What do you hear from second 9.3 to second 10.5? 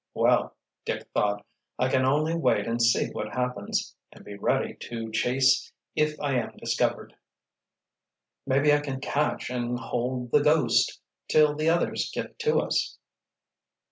and hold the